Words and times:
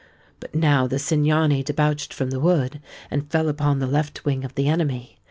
But 0.39 0.55
now 0.55 0.87
the 0.87 0.97
Cingani 0.97 1.61
debouched 1.63 2.11
from 2.11 2.31
the 2.31 2.39
wood, 2.39 2.81
and 3.11 3.29
fell 3.29 3.47
upon 3.47 3.77
the 3.77 3.85
left 3.85 4.25
wing 4.25 4.43
of 4.43 4.55
the 4.55 4.67
enemy. 4.67 5.19